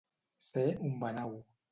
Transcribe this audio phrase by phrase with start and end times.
[0.45, 1.37] Ser un banau.